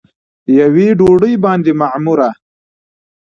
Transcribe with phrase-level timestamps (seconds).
[0.59, 2.29] یوې ډوډۍ باندې معموره